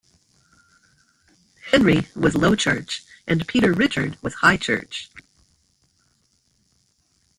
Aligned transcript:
Henry 1.67 2.07
was 2.15 2.33
Low 2.33 2.55
Church 2.55 3.03
and 3.27 3.47
Peter 3.47 3.71
Richard 3.71 4.17
was 4.23 4.33
High 4.33 4.57
Church. 4.57 5.11